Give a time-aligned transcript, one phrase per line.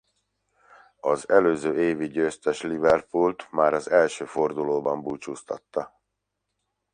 [0.99, 6.01] Az előző évi győztes Liverpoolt már az első fordulóban búcsúztatta.